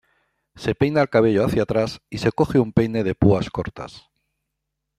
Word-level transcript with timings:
Se 0.55 0.73
peina 0.73 0.99
el 1.03 1.09
cabello 1.09 1.45
hacia 1.45 1.61
atrás 1.61 2.01
y 2.09 2.17
se 2.17 2.31
coge 2.31 2.57
un 2.57 2.73
peine 2.73 3.03
de 3.03 3.13
púas 3.13 3.51
cortas. 3.51 4.09